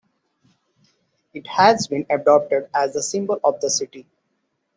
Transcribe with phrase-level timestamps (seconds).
[1.31, 4.07] It has been adopted as the symbol of the city.